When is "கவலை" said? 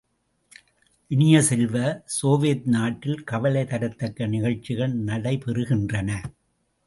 3.23-3.63